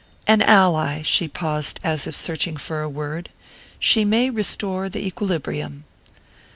"An 0.25 0.41
ally." 0.41 1.03
She 1.03 1.27
paused, 1.27 1.79
as 1.83 2.07
if 2.07 2.15
searching 2.15 2.57
for 2.57 2.81
a 2.81 2.89
word. 2.89 3.29
"She 3.77 4.03
may 4.03 4.31
restore 4.31 4.89
the 4.89 5.05
equilibrium." 5.05 5.83